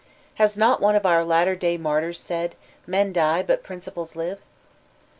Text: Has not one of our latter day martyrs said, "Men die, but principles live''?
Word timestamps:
Has 0.41 0.57
not 0.57 0.81
one 0.81 0.95
of 0.95 1.05
our 1.05 1.23
latter 1.23 1.55
day 1.55 1.77
martyrs 1.77 2.19
said, 2.19 2.55
"Men 2.87 3.13
die, 3.13 3.43
but 3.43 3.61
principles 3.61 4.15
live''? 4.15 4.41